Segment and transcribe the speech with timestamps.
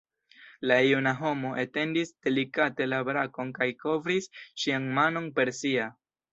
[0.69, 4.29] La juna homo etendis delikate la brakon kaj kovris
[4.65, 5.89] ŝian manon per sia.